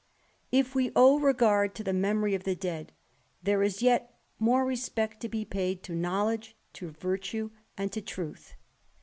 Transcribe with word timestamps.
If 0.51 0.73
we 0.73 0.91
owe 0.95 1.19
r^ard 1.19 1.75
to 1.75 1.83
the 1.83 1.93
memory 1.93 2.33
of 2.33 2.43
the 2.43 2.55
dead, 2.55 2.91
there 3.43 3.61
is 3.61 3.83
yet 3.83 4.19
more 4.39 4.65
respect 4.65 5.19
to 5.21 5.29
be 5.29 5.45
paid 5.45 5.83
to 5.83 5.93
knowledge, 5.93 6.57
to 6.73 6.89
virtue, 6.89 7.51
and 7.77 7.91
to 7.91 8.01
truth. 8.01 8.55